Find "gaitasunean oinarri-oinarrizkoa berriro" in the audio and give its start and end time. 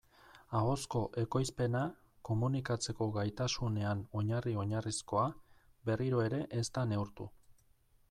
3.19-6.27